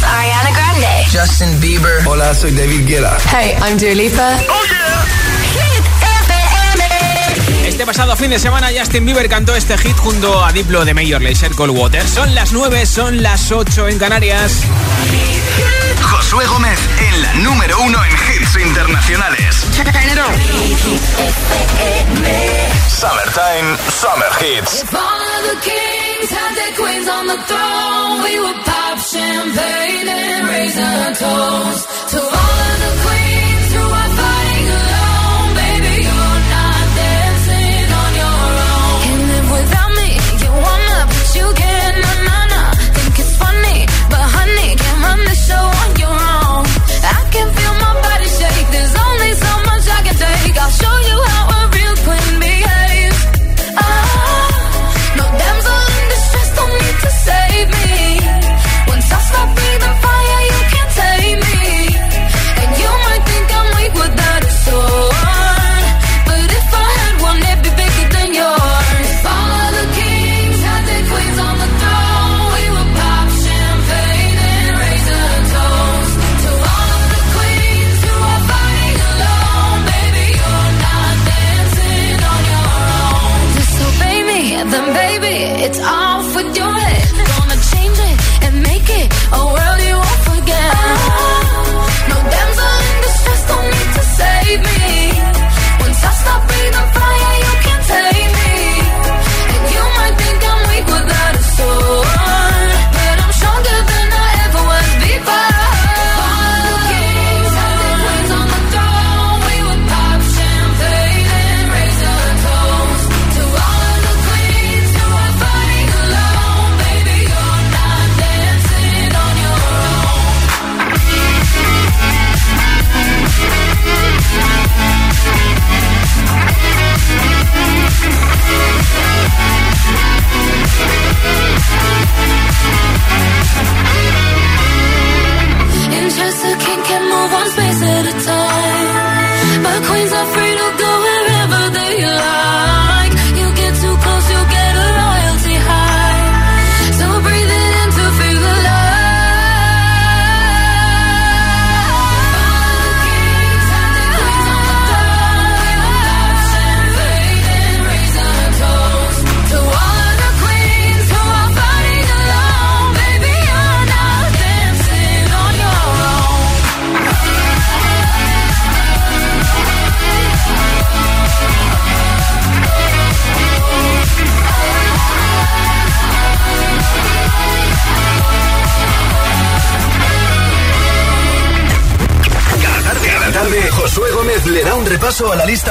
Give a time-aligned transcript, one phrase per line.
[0.00, 1.04] is Ariana Grande.
[1.10, 2.06] Justin Bieber.
[2.06, 3.16] Hola, soy David Guetta.
[3.30, 4.38] Hey, I'm Dua Lipa.
[4.48, 5.04] Oh yeah.
[5.54, 5.84] Hit
[6.26, 7.68] FM.
[7.68, 11.20] Este pasado fin de semana Justin Bieber cantó este hit junto a Diplo de Major
[11.20, 12.06] Lazer Cold Water.
[12.08, 14.62] Son las 9, son las 8 en Canarias.
[16.02, 19.66] Josué Gómez en la número uno en hits internacionales.
[22.88, 24.82] Summertime, Summer Hits.
[24.82, 30.08] If all of the kings had their queens on the throne, we would pop champagne
[30.08, 33.19] and raise a toast to all of the queens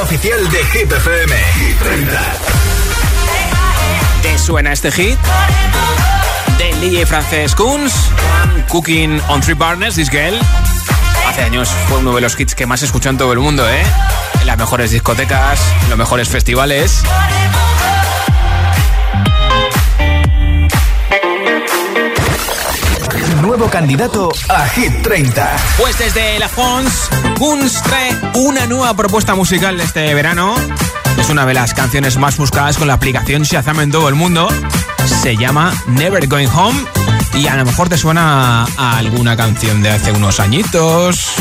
[0.01, 1.35] oficial de Hit FM.
[1.55, 2.33] Hit 30.
[4.21, 5.17] ¿Te suena este hit?
[6.57, 7.93] Del DJ francés Kunz,
[8.69, 10.39] Cooking on Three Partners, This Girl.
[11.27, 13.83] Hace años fue uno de los hits que más escuchó en todo el mundo, ¿eh?
[14.41, 17.03] En las mejores discotecas, en los mejores festivales.
[23.41, 25.57] Nuevo candidato a Hit 30.
[25.77, 30.55] Pues desde La Fons, Kunz trae una nueva propuesta musical este verano.
[31.17, 34.50] Es una de las canciones más buscadas con la aplicación Shazam en todo el mundo.
[35.22, 36.79] Se llama Never Going Home
[37.33, 41.35] y a lo mejor te suena a alguna canción de hace unos añitos.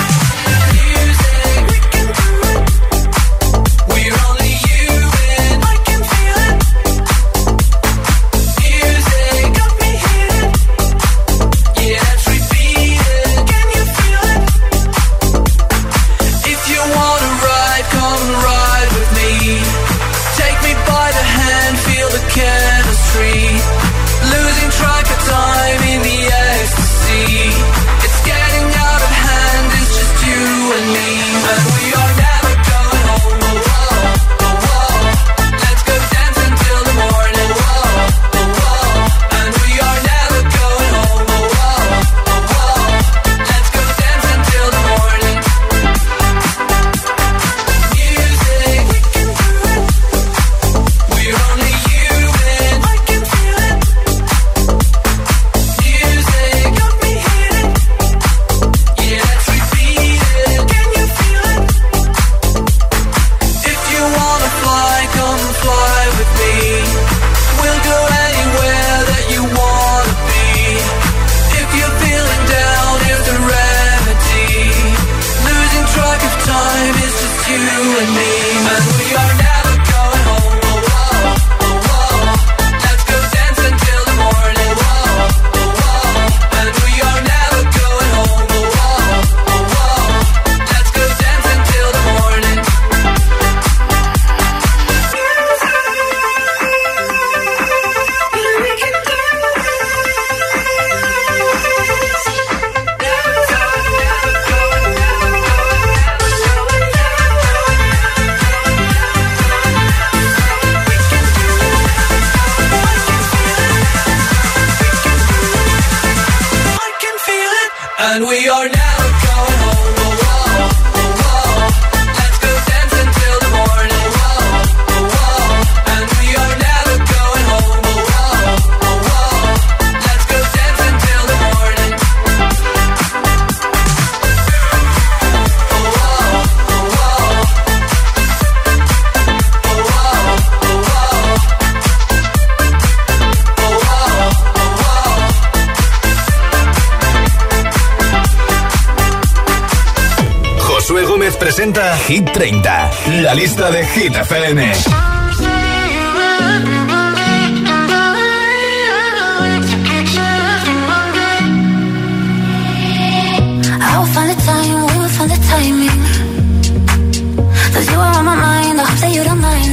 [152.09, 152.91] Hit 30,
[153.21, 154.73] la lista de Hit FM.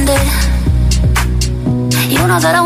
[0.06, 0.18] The.
[2.10, 2.65] You know that I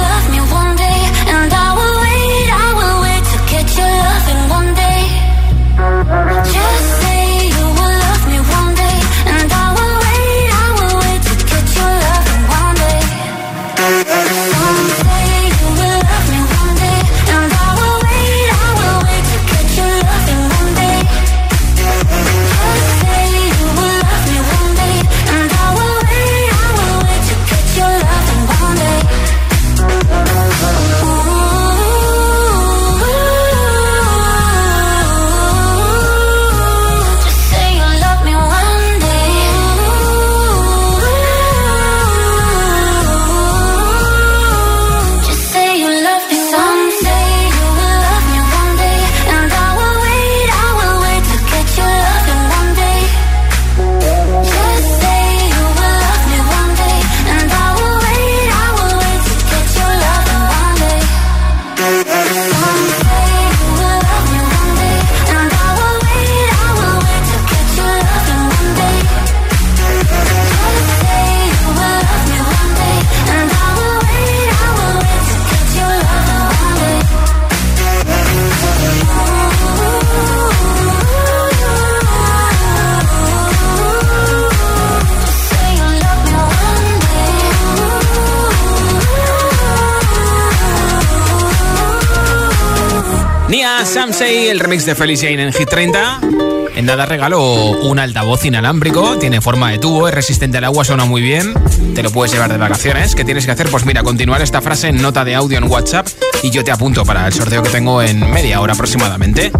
[93.85, 96.50] Samsei, el remix de Felicia en Hit 30.
[96.75, 101.05] En nada regalo un altavoz inalámbrico, tiene forma de tubo, es resistente al agua, suena
[101.05, 101.53] muy bien.
[101.95, 103.13] Te lo puedes llevar de vacaciones.
[103.13, 103.67] ¿Qué tienes que hacer?
[103.69, 106.07] Pues mira, continuar esta frase en nota de audio en WhatsApp
[106.43, 109.51] y yo te apunto para el sorteo que tengo en media hora aproximadamente.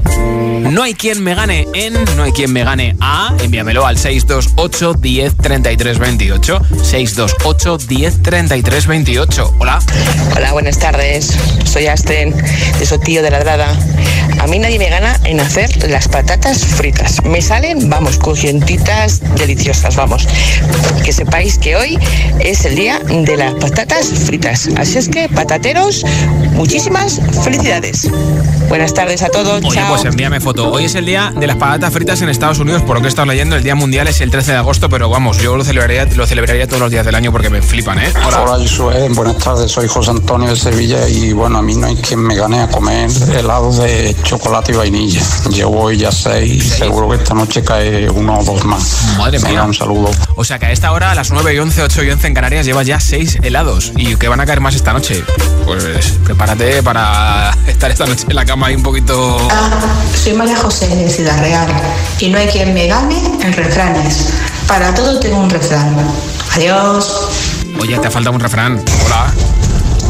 [0.61, 4.93] No hay quien me gane en, no hay quien me gane a, envíamelo al 628
[4.93, 6.61] 10 33 28.
[6.83, 9.55] 628 10 33 28.
[9.59, 9.79] Hola.
[10.35, 11.35] Hola, buenas tardes.
[11.65, 12.33] Soy Asten,
[12.79, 13.75] de Sotillo de Ladrada.
[14.39, 17.00] A mí nadie me gana en hacer las patatas fritas.
[17.23, 20.27] Me salen, vamos, crujientitas, deliciosas, vamos.
[21.03, 21.97] Que sepáis que hoy
[22.39, 24.69] es el día de las patatas fritas.
[24.77, 26.03] Así es que, patateros,
[26.53, 28.09] muchísimas felicidades.
[28.69, 29.63] Buenas tardes a todos.
[29.63, 29.89] Oye, Chao.
[29.89, 30.71] pues envíame foto.
[30.71, 33.09] Hoy es el día de las patatas fritas en Estados Unidos, por lo que he
[33.09, 33.55] estado leyendo.
[33.55, 36.67] El día mundial es el 13 de agosto, pero vamos, yo lo celebraría, lo celebraría
[36.67, 38.13] todos los días del año porque me flipan, ¿eh?
[38.25, 39.09] Hola, Josué.
[39.09, 39.71] Buenas tardes.
[39.71, 42.67] Soy José Antonio de Sevilla y bueno, a mí no hay quien me gane a
[42.67, 45.21] comer helado de chocolate y vainilla.
[45.49, 49.15] Llevo ya seis, seguro que esta noche cae uno o dos más.
[49.17, 49.63] Madre Venga, mía.
[49.63, 50.11] un saludo.
[50.35, 52.33] O sea que a esta hora, a las 9 y 11, 8 y 11 en
[52.33, 53.93] Canarias, llevas ya 6 helados.
[53.95, 55.23] ¿Y que van a caer más esta noche?
[55.65, 59.37] Pues prepárate para estar esta noche en la cama ahí un poquito...
[60.21, 61.67] Soy María José de Ciudad Real
[62.19, 64.33] y no hay quien me gane en refranes.
[64.67, 65.95] Para todo tengo un refrán.
[66.55, 67.29] Adiós.
[67.79, 68.83] Oye, te falta un refrán.
[69.05, 69.33] Hola.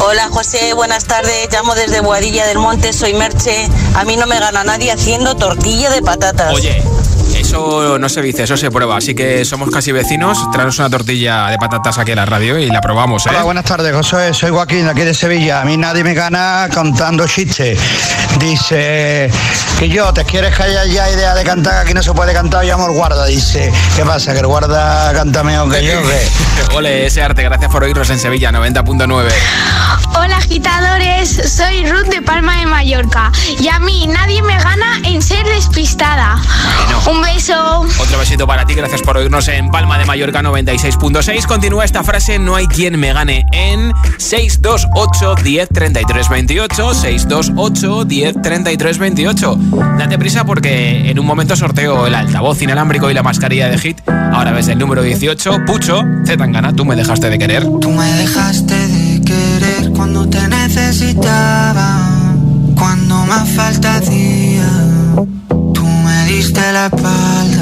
[0.04, 1.48] Hola José, buenas tardes.
[1.52, 3.68] Llamo desde Boadilla del Monte, soy Merche.
[3.94, 6.52] A mí no me gana nadie haciendo tortilla de patatas.
[6.54, 6.82] Oye,
[7.52, 8.96] eso no se dice, eso se prueba.
[8.96, 10.38] Así que somos casi vecinos.
[10.52, 13.30] Traemos una tortilla de patatas aquí a la radio y la probamos, ¿eh?
[13.30, 14.32] Hola, buenas tardes, José.
[14.32, 15.60] Soy Joaquín, aquí de Sevilla.
[15.60, 17.78] A mí nadie me gana contando chistes.
[18.38, 19.30] Dice
[19.78, 21.84] que yo, ¿te quieres callar ya idea de cantar?
[21.84, 23.26] Aquí no se puede cantar, llamo al guarda.
[23.26, 24.32] Dice, ¿qué pasa?
[24.32, 26.00] ¿Que el guarda canta mejor que yo?
[26.00, 26.74] ¿qué?
[26.76, 29.30] Ole, ese arte, gracias por oírnos en Sevilla, 90.9.
[30.14, 35.20] Hola agitadores, soy Ruth de Palma de Mallorca y a mí nadie me gana en
[35.20, 36.40] ser despistada.
[37.06, 37.41] Un beso.
[37.42, 41.44] Otro besito para ti, gracias por oírnos en Palma de Mallorca 96.6.
[41.46, 48.42] Continúa esta frase, no hay quien me gane en 628 10 33 28, 628 10
[48.42, 49.58] 33 28.
[49.98, 54.00] Date prisa porque en un momento sorteo el altavoz inalámbrico y la mascarilla de hit.
[54.06, 57.66] Ahora ves el número 18, Pucho, Zetangana, tú me dejaste de querer.
[57.80, 62.08] Tú me dejaste de querer cuando te necesitaba,
[62.76, 64.91] cuando más falta hacía.
[66.42, 67.61] Diste la espalda.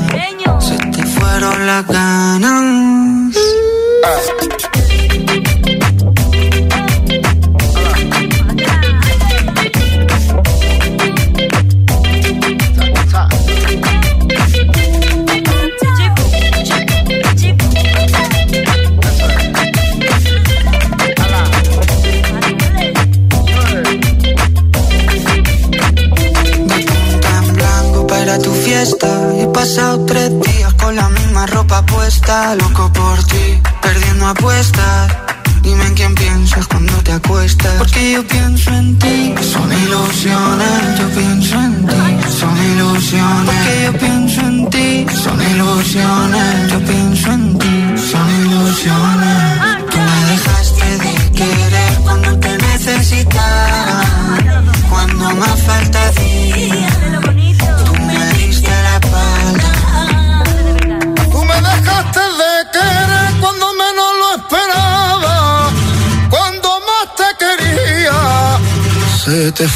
[1.59, 2.70] las ganas.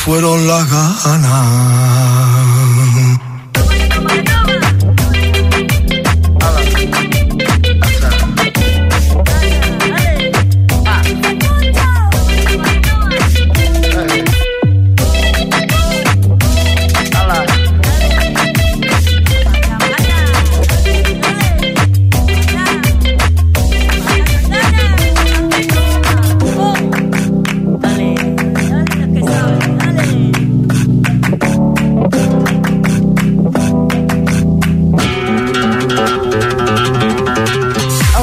[0.05, 0.69] Fueron las
[1.03, 1.64] ganas.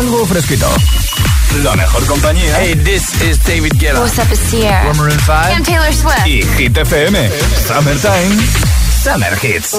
[0.02, 0.66] Algo fresquito.
[1.62, 2.58] La mejor compañía.
[2.58, 4.00] Hey, this is David Guetta.
[4.00, 4.84] What's up, it's Sierra.
[4.84, 5.56] We're Maroon 5.
[5.56, 6.26] I'm Taylor Swift.
[6.26, 7.30] Y Hit FM.
[7.68, 8.36] Summertime.
[9.00, 9.78] Summer Hits.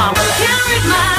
[0.00, 0.38] marvelous.
[0.38, 1.09] Can't read my,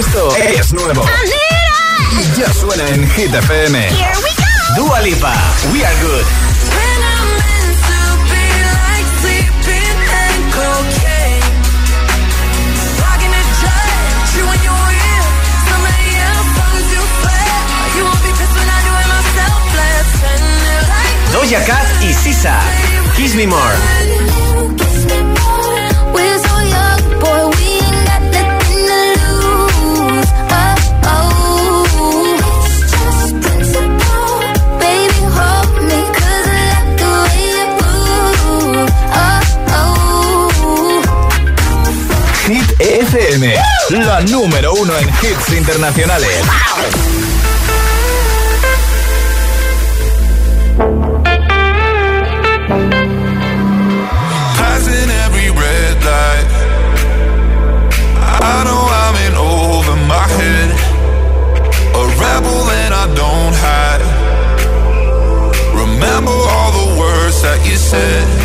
[0.00, 1.04] Esto es nuevo.
[2.18, 3.86] Y ya suena en Hit FM.
[4.74, 5.34] Dua Lipa,
[5.74, 6.24] We Are Good.
[21.30, 22.58] Doja Cat y Sisa.
[23.16, 24.79] Kiss Me More.
[43.40, 44.04] FM.
[44.04, 46.28] La número uno en hits internacionales.
[54.58, 56.46] Passing every red light.
[58.42, 60.70] I know I'm in over my head.
[61.94, 64.02] A rebel and I don't hide.
[65.74, 68.39] Remember all the words that you said.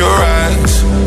[0.00, 0.99] your eyes.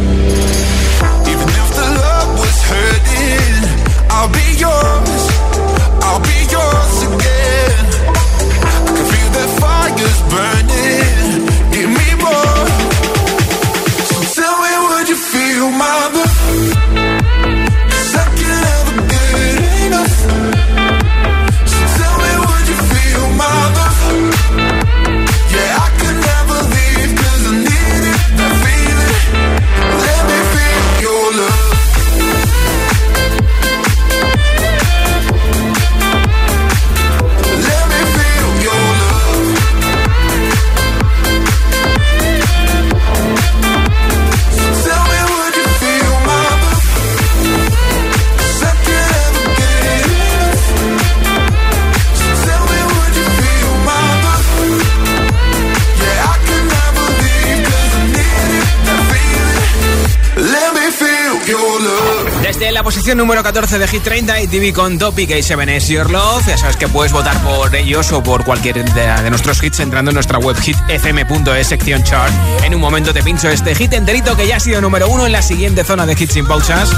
[63.16, 66.78] Número 14 de Hit 30 y TV con Topic y 7S Your Love, ya sabes
[66.78, 70.56] que puedes votar por ellos o por cualquier de, nuestros hits entrando en nuestra web
[70.60, 72.34] hitfm.es sección chart.
[72.64, 75.32] En un momento te pincho este hit enterito que ya ha sido número uno en
[75.32, 76.92] la siguiente zona de hits sin pausas.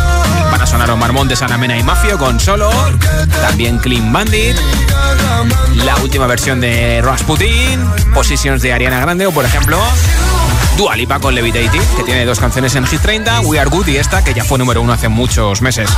[0.51, 2.71] Van a sonar Omar Montes, Ana Mena y Mafio con Solo,
[3.41, 4.55] también Clean Bandit,
[5.83, 9.79] la última versión de Rasputin, Positions de Ariana Grande o por ejemplo
[10.77, 13.97] Dua Lipa con Levitating, que tiene dos canciones en Hit 30, We Are Good y
[13.97, 15.89] esta, que ya fue número uno hace muchos meses.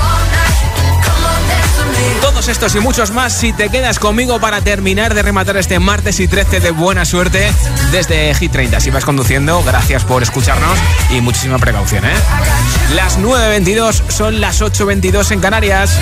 [2.22, 6.20] Todos estos y muchos más si te quedas conmigo para terminar de rematar este martes
[6.20, 7.52] y 13 de buena suerte
[7.92, 8.80] desde Hit 30.
[8.80, 10.78] Si vas conduciendo, gracias por escucharnos
[11.10, 12.14] y muchísima precaución, ¿eh?
[12.94, 15.98] Las 9.22 son las 8.22 en Canarias.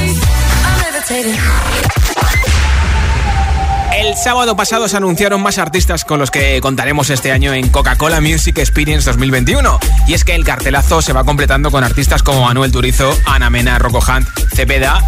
[4.05, 8.21] El sábado pasado se anunciaron más artistas con los que contaremos este año en Coca-Cola
[8.21, 9.79] Music Experience 2021.
[10.07, 13.79] Y es que el cartelazo se va completando con artistas como Manuel Turizo, Ana Mena,
[13.79, 15.03] Rocco Hunt, Cepeda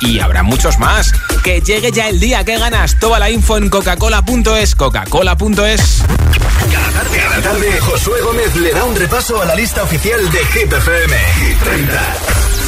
[0.00, 1.12] y habrá muchos más.
[1.44, 2.98] Que llegue ya el día que ganas.
[2.98, 6.02] Toda la info en coca-cola.es, coca-cola.es.
[6.72, 10.38] Cada tarde, cada tarde, Josué Gómez le da un repaso a la lista oficial de
[10.38, 11.16] Hit FM.
[11.18, 12.67] Hit 30.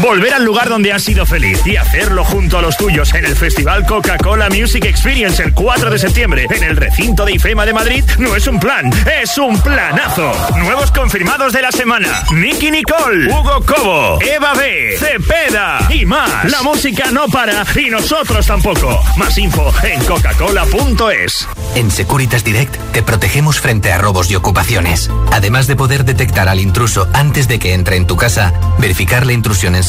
[0.00, 3.36] Volver al lugar donde has sido feliz y hacerlo junto a los tuyos en el
[3.36, 8.04] Festival Coca-Cola Music Experience el 4 de septiembre en el recinto de IFEMA de Madrid
[8.18, 8.90] no es un plan,
[9.22, 10.32] es un planazo.
[10.58, 16.50] Nuevos confirmados de la semana: Nicky Nicole, Hugo Cobo, Eva B, Cepeda y más.
[16.50, 19.00] La música no para y nosotros tampoco.
[19.16, 21.48] Más info en coca-cola.es.
[21.76, 25.10] En Securitas Direct te protegemos frente a robos y ocupaciones.
[25.32, 29.32] Además de poder detectar al intruso antes de que entre en tu casa, verificar la
[29.32, 29.84] intrusión en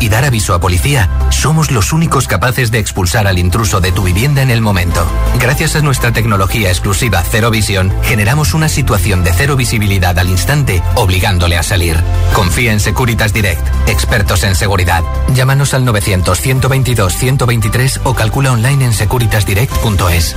[0.00, 4.02] y dar aviso a policía, somos los únicos capaces de expulsar al intruso de tu
[4.02, 5.06] vivienda en el momento.
[5.38, 10.82] Gracias a nuestra tecnología exclusiva Cero Visión, generamos una situación de cero visibilidad al instante,
[10.94, 11.96] obligándole a salir.
[12.32, 15.02] Confía en Securitas Direct, expertos en seguridad.
[15.34, 20.36] Llámanos al 900-122-123 o calcula online en securitasdirect.es.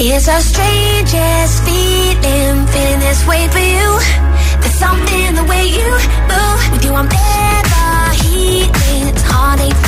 [0.00, 3.98] It's the strangest feeling, feeling this way for you.
[4.60, 5.90] There's something the way you
[6.30, 6.70] move.
[6.70, 9.08] With you, I'm never healing.
[9.08, 9.87] It's heartache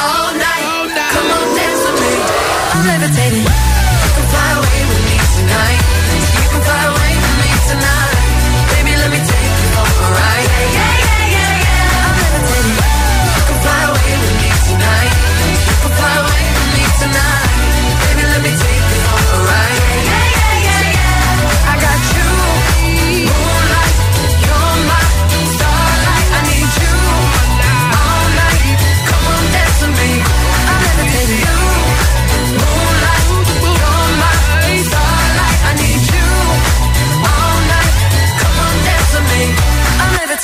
[0.00, 0.57] all night.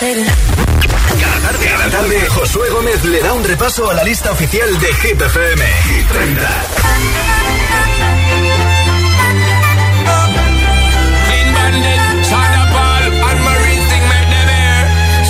[0.05, 0.33] hacerla.
[1.21, 4.87] Cada tarde, cada tarde, Josué Gómez le da un repaso a la lista oficial de
[4.95, 5.65] Hit FM.
[5.89, 6.43] Hit 30.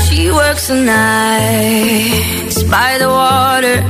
[0.09, 3.83] She works the nights by the water.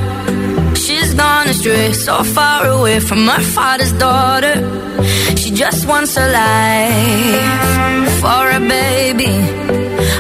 [0.75, 4.55] She's gone astray, so far away from her father's daughter.
[5.37, 9.33] She just wants a life for a baby.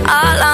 [0.07, 0.54] All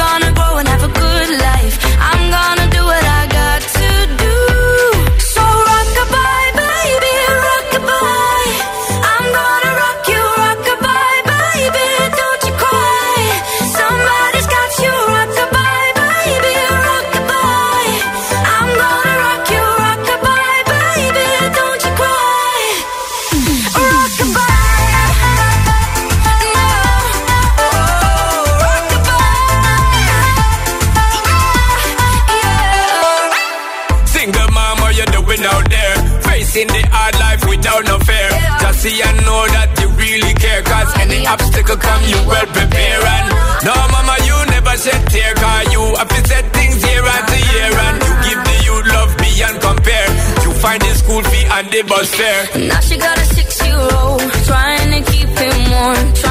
[51.81, 52.67] fee and the bus fare.
[52.67, 56.30] Now she got a six-year-old Trying to keep him warm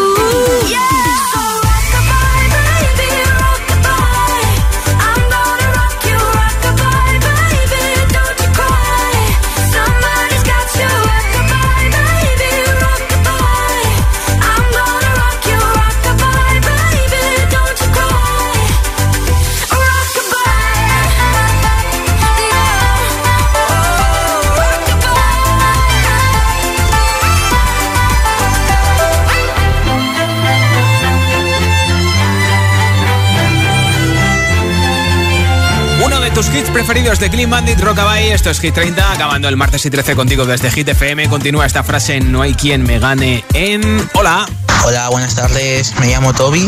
[36.91, 38.33] Preferidos de Clean Bandit, Rockabye.
[38.33, 41.29] Esto es Hit 30, acabando el martes y 13 contigo desde Hit FM.
[41.29, 44.09] Continúa esta frase, no hay quien me gane en...
[44.13, 44.45] Hola.
[44.83, 45.95] Hola, buenas tardes.
[46.01, 46.67] Me llamo Toby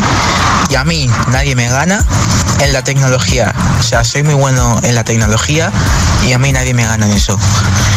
[0.70, 2.02] y a mí nadie me gana
[2.60, 3.52] en la tecnología.
[3.78, 5.70] O sea, soy muy bueno en la tecnología
[6.26, 7.38] y a mí nadie me gana en eso.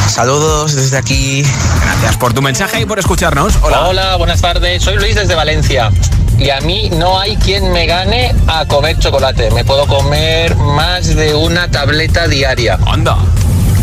[0.09, 1.45] Saludos desde aquí.
[1.81, 3.53] Gracias por tu mensaje y por escucharnos.
[3.61, 3.87] Hola.
[3.87, 4.83] Hola, buenas tardes.
[4.83, 5.91] Soy Luis desde Valencia.
[6.37, 9.49] Y a mí no hay quien me gane a comer chocolate.
[9.51, 12.77] Me puedo comer más de una tableta diaria.
[12.85, 13.17] Anda.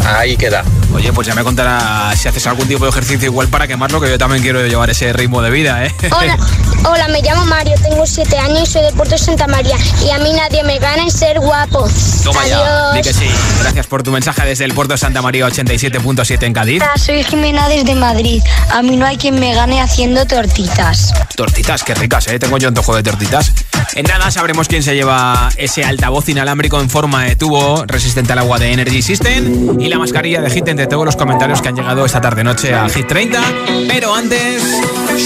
[0.04, 0.62] Ahí queda.
[0.94, 4.08] Oye, pues ya me contarás si haces algún tipo de ejercicio igual para quemarlo, que
[4.08, 5.94] yo también quiero llevar ese ritmo de vida, ¿eh?
[6.12, 6.38] Hola,
[6.84, 9.76] hola, me llamo Mario, tengo 7 años y soy de Puerto Santa María.
[10.04, 11.88] Y a mí nadie me gana en ser guapo.
[12.22, 12.92] Toma ya.
[12.92, 13.06] Di Adiós.
[13.06, 13.30] que sí.
[13.60, 16.82] Gracias por tu mensaje desde el puerto Santa María 87.7 en Cádiz.
[16.82, 18.42] Hola, soy Jimena desde Madrid.
[18.72, 21.12] A mí no hay quien me gane haciendo tortitas.
[21.34, 22.38] Tortitas, qué ricas, ¿eh?
[22.38, 23.52] Tengo yo antojo de tortitas.
[23.94, 28.40] En nada sabremos quién se lleva ese altavoz inalámbrico en forma de tubo resistente al
[28.40, 31.76] agua de Energy System y la mascarilla de Hit entre todos los comentarios que han
[31.76, 33.40] llegado esta tarde-noche a Hit 30.
[33.88, 34.62] Pero antes,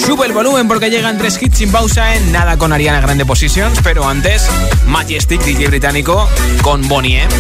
[0.05, 3.79] sube el volumen porque llegan tres hits sin pausa en nada con Ariana Grande Positions.
[3.83, 4.49] Pero antes,
[4.87, 6.29] Majestic, DJ británico,
[6.63, 7.35] con Bonnie M.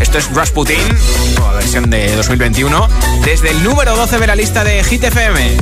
[0.00, 0.78] Esto es Rasputin,
[1.36, 2.88] nueva versión de 2021,
[3.24, 5.56] desde el número 12 de la lista de Hit FM.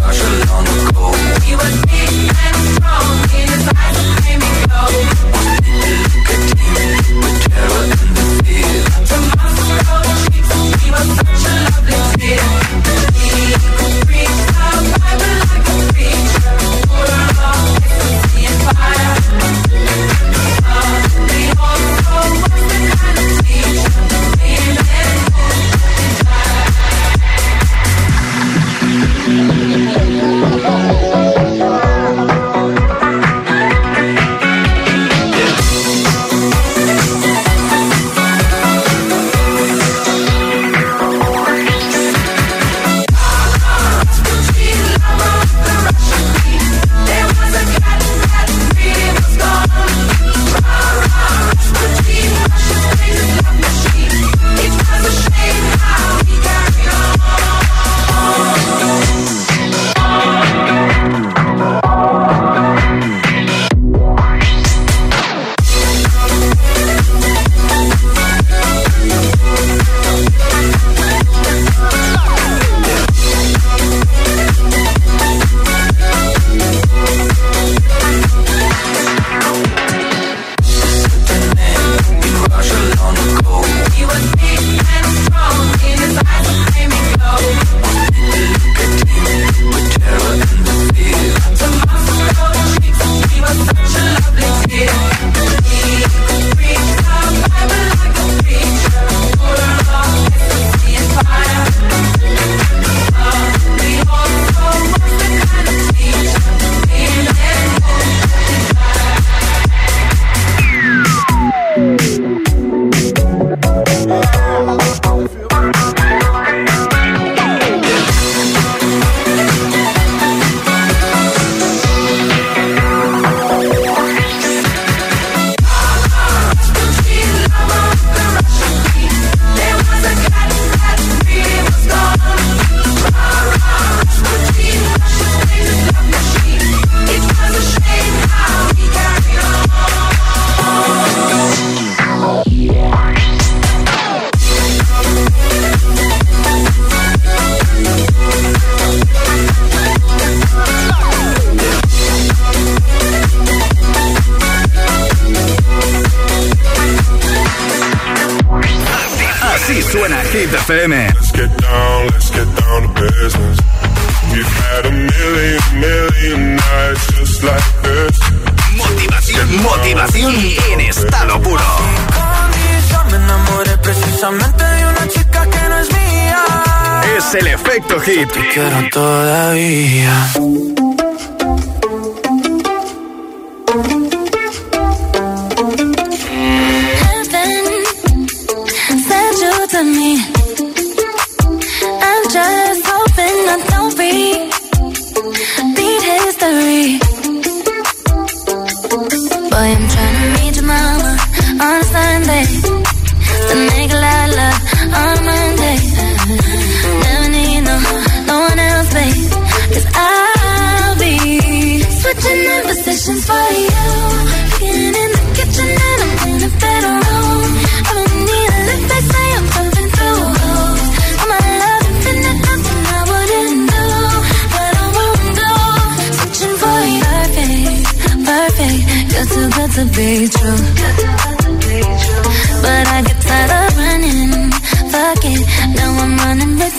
[0.00, 1.10] rush along the go.
[1.46, 2.51] We were big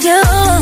[0.01, 0.52] You.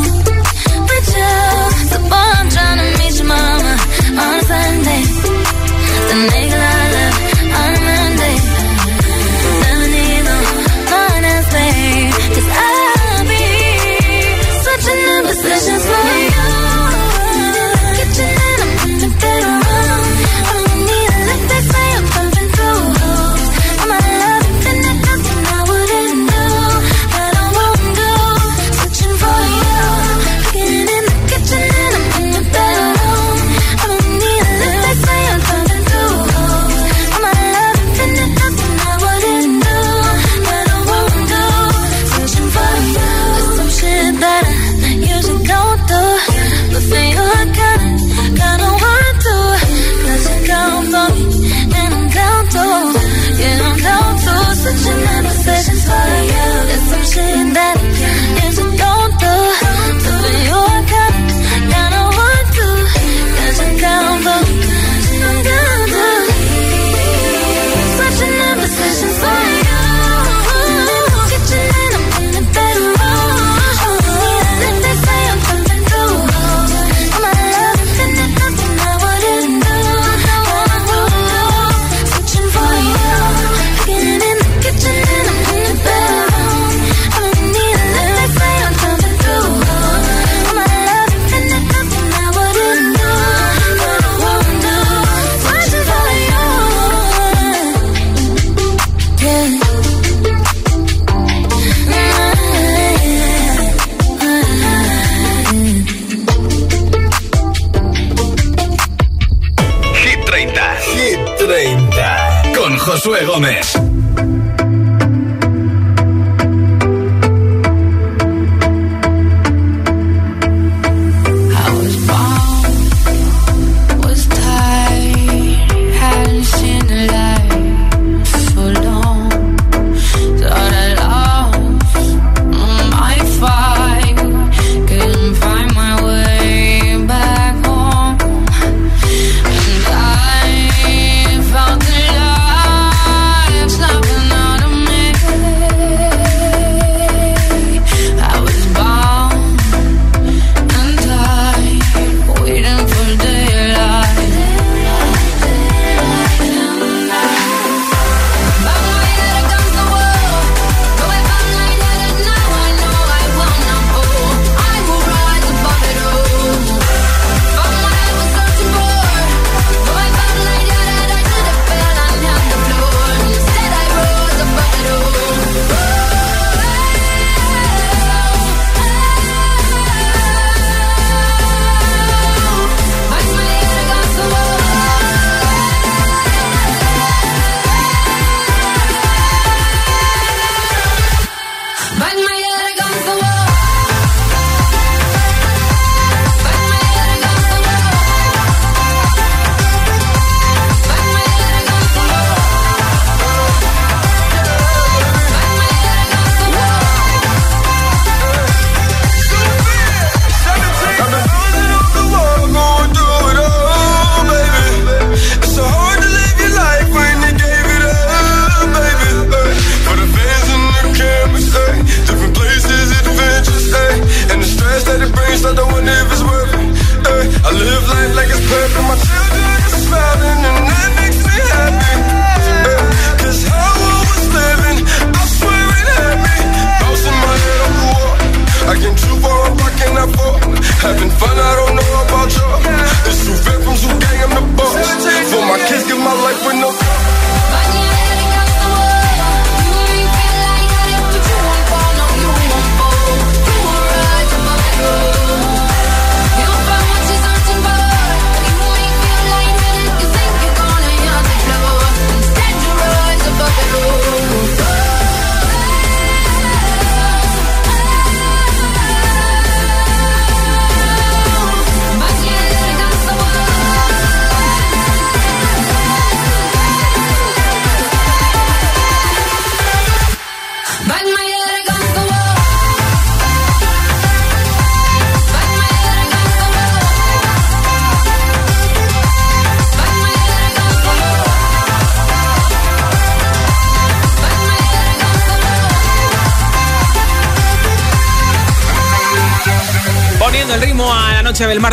[113.04, 113.81] Josué.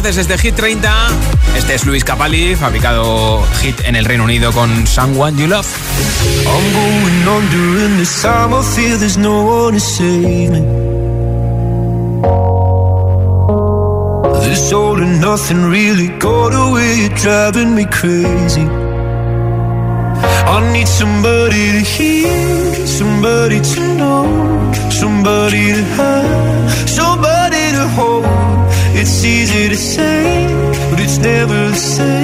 [0.10, 0.92] antes desde Hit 30.
[1.56, 5.68] Este es Luis Capaldi, fabricado hit en el Reino Unido con Someone You Love.
[6.48, 10.62] I'm going on during this time, I feel there's no one to save me.
[14.48, 18.68] This all and nothing really got away, driving me crazy.
[20.48, 27.19] I need somebody to hear, somebody to know, somebody to have, somebody
[29.80, 32.19] but it's never safe.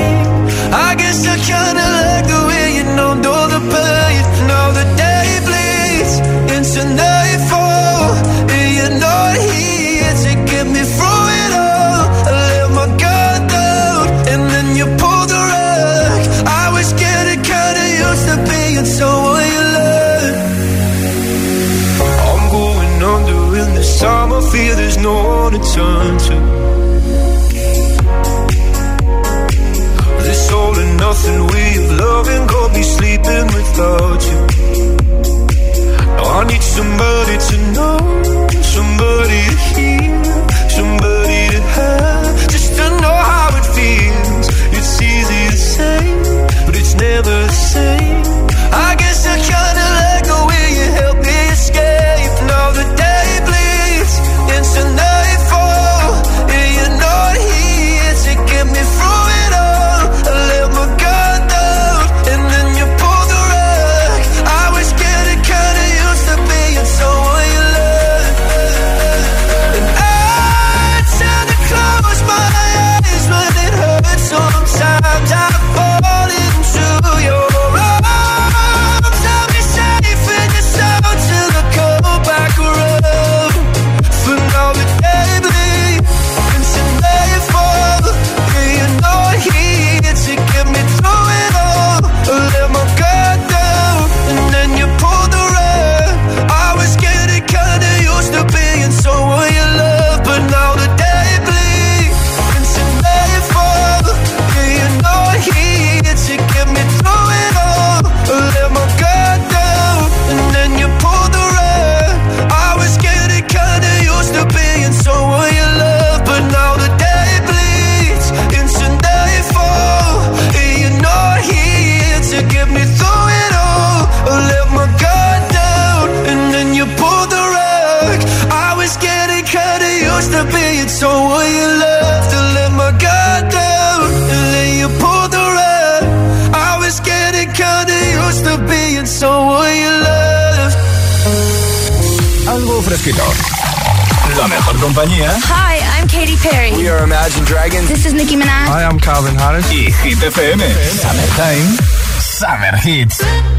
[144.85, 145.31] compañía.
[145.31, 145.39] Eh?
[145.45, 146.71] Hi, I'm Katy Perry.
[146.77, 147.89] We are Imagine Dragons.
[147.89, 148.69] This is Nicki Minaj.
[148.69, 149.65] I'm Calvin Harris.
[149.71, 150.61] Y Hit FM.
[151.01, 151.77] Summertime.
[152.19, 153.54] Summer Hits.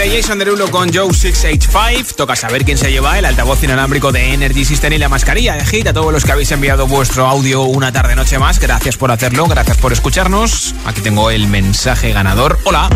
[0.00, 4.32] De Jason Derulo con Joe 685, toca saber quién se lleva el altavoz inalámbrico de
[4.32, 5.86] Energy System y la mascarilla de hit.
[5.88, 9.46] A todos los que habéis enviado vuestro audio una tarde noche más, gracias por hacerlo,
[9.46, 10.74] gracias por escucharnos.
[10.86, 12.58] Aquí tengo el mensaje ganador.
[12.64, 12.88] Hola.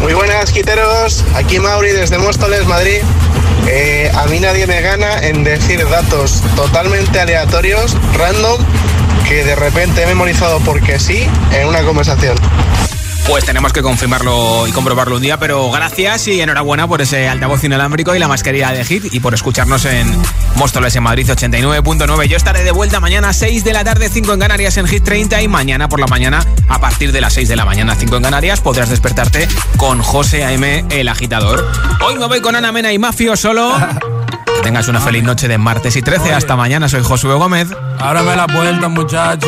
[0.00, 1.24] Muy buenas, quiteros.
[1.34, 2.98] Aquí Mauri desde Móstoles, Madrid.
[3.66, 8.60] Eh, a mí nadie me gana en decir datos totalmente aleatorios, random,
[9.28, 12.36] que de repente he memorizado porque sí en una conversación.
[13.26, 17.62] Pues tenemos que confirmarlo y comprobarlo un día, pero gracias y enhorabuena por ese altavoz
[17.64, 20.20] inalámbrico y la mascarilla de hit y por escucharnos en
[20.56, 22.24] Móstoles en Madrid 89.9.
[22.26, 25.04] Yo estaré de vuelta mañana a 6 de la tarde, 5 en Canarias en Hit
[25.04, 28.16] 30 y mañana por la mañana a partir de las 6 de la mañana, 5
[28.16, 30.84] en Canarias, podrás despertarte con José A.M.
[30.90, 31.66] el agitador.
[32.04, 33.72] Hoy me voy con Ana Mena y Mafio solo.
[34.46, 36.34] Que tengas una feliz noche de martes y 13.
[36.34, 37.68] Hasta mañana, soy Josué Gómez.
[37.98, 39.46] Ábreme la puerta, muchacha.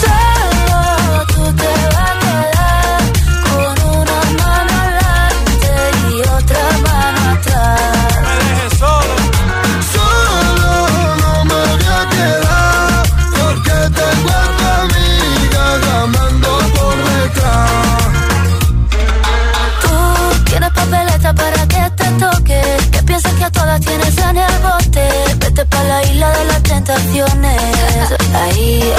[0.00, 0.13] Solo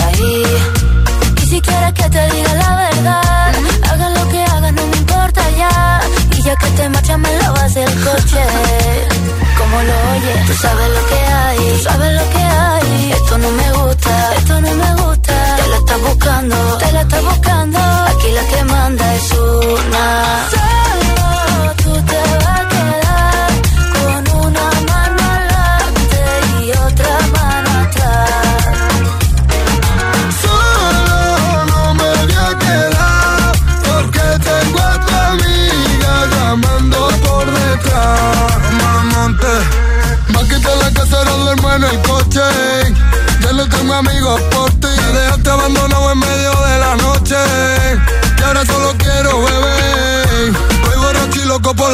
[0.06, 0.44] Ahí.
[1.42, 3.54] Y si quieres que te diga la verdad,
[3.90, 6.02] hagan lo que hagan, no me importa ya.
[6.38, 8.44] Y ya que te marchas, me lavas el coche.
[9.58, 13.12] Como lo oyes, tú sabes lo que hay, sabes lo que hay.
[13.14, 15.56] Esto no me gusta, esto no me gusta.
[15.58, 17.80] Te la estás buscando, te la estás buscando.
[18.12, 20.06] Aquí la que manda es una.
[20.54, 22.75] Solo tú te vas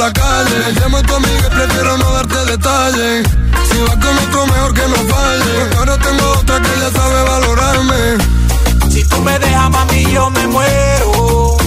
[0.01, 0.59] la calle.
[0.79, 3.27] Llamo a tu amiga y prefiero no darte detalles.
[3.69, 5.53] Si vas con otro, mejor que no falle.
[5.59, 8.01] Porque ahora tengo otra que ya sabe valorarme.
[8.89, 11.57] Si tú me dejas, mami, yo me muero.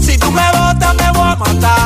[0.00, 1.85] Si tú me botas, me voy a matar.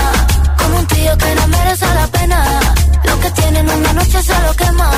[0.73, 2.39] un tío que no merece la pena.
[3.03, 4.89] Lo que tienen una noche se lo quema.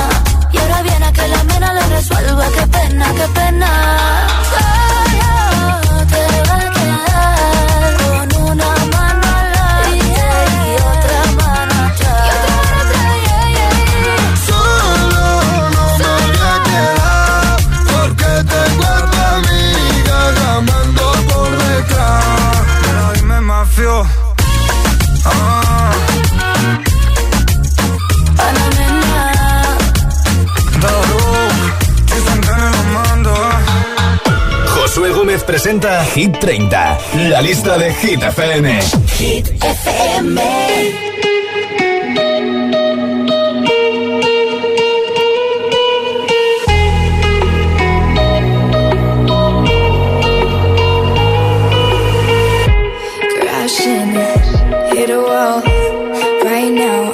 [0.52, 2.46] Y ahora viene a que la mena le resuelva.
[2.56, 3.70] Qué pena, qué pena.
[35.64, 37.00] presenta Hit 30,
[37.30, 38.82] la lista de Hit FM.
[39.18, 40.38] Hit FM.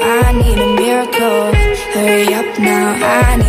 [0.02, 0.58] I need.
[1.93, 3.49] Hurry up now, I need.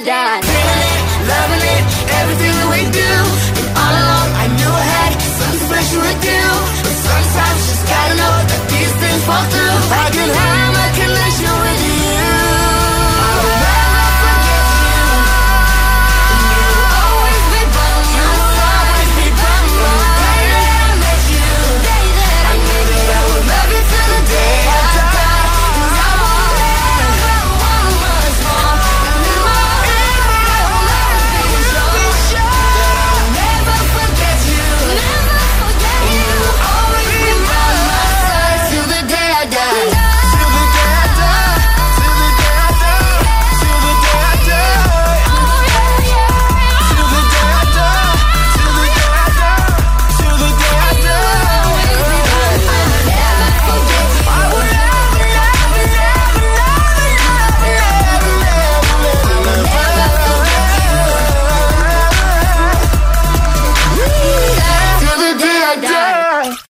[0.00, 0.47] Jordan.